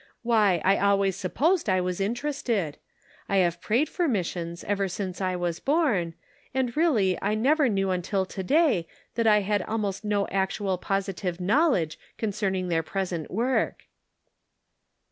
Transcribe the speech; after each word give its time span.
Why, 0.23 0.63
I 0.65 0.77
always 0.79 1.15
supposed 1.15 1.69
I 1.69 1.79
was 1.79 2.01
interested. 2.01 2.79
I 3.29 3.35
have 3.37 3.61
prayed 3.61 3.87
for 3.87 4.07
missions 4.07 4.63
ever 4.63 4.87
since 4.87 5.21
I 5.21 5.35
was 5.35 5.59
born, 5.59 6.15
and 6.55 6.75
really 6.75 7.19
I 7.21 7.35
never 7.35 7.69
knew 7.69 7.91
until 7.91 8.25
to 8.25 8.41
day, 8.43 8.87
that 9.13 9.27
I 9.27 9.41
had 9.41 9.61
almost 9.61 10.03
no 10.03 10.27
actual 10.29 10.79
positive 10.79 11.39
knowledge 11.39 11.99
concerning 12.17 12.67
their 12.69 12.81
present 12.81 13.29
work." 13.29 13.83